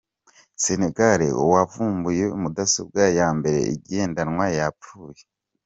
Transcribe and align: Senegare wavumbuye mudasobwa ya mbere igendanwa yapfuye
Senegare 0.63 1.27
wavumbuye 1.53 2.25
mudasobwa 2.41 3.01
ya 3.17 3.27
mbere 3.37 3.59
igendanwa 3.75 4.45
yapfuye 4.57 5.21